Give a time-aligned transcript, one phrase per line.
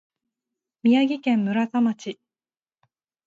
[0.81, 2.19] 宮城県村田町